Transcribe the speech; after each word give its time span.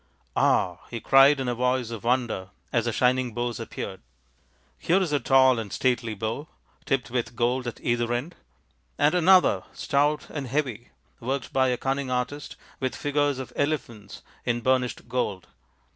"Ah!" 0.35 0.79
he 0.89 0.99
cried 0.99 1.39
in 1.39 1.47
a 1.47 1.53
voice 1.53 1.91
of 1.91 2.03
wonder, 2.03 2.49
as 2.73 2.85
the 2.85 2.91
shining 2.91 3.35
bows 3.35 3.59
appeared, 3.59 4.01
"here 4.79 4.99
is 4.99 5.11
a 5.13 5.19
tall 5.19 5.59
and 5.59 5.71
stately 5.71 6.15
bow, 6.15 6.47
tipped 6.85 7.11
with 7.11 7.35
gold 7.35 7.67
at 7.67 7.79
either 7.83 8.11
end; 8.11 8.33
and 8.97 9.13
another, 9.13 9.61
stout 9.73 10.25
and 10.31 10.47
heavy, 10.47 10.89
worked 11.19 11.53
by 11.53 11.67
a 11.67 11.77
cunning 11.77 12.09
artist 12.09 12.55
with 12.79 12.95
figures 12.95 13.37
of 13.37 13.53
elephants 13.55 14.23
in 14.43 14.61
burnished 14.61 15.07
gold." 15.07 15.45